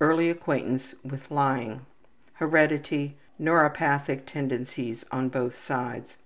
Early 0.00 0.30
acquaintance 0.30 0.94
with 1.04 1.30
lying. 1.30 1.84
Heredity: 2.36 3.18
neuropathic 3.38 4.24
tendencies 4.24 5.04
on 5.12 5.28
both 5.28 5.58
sides. 5.60 6.16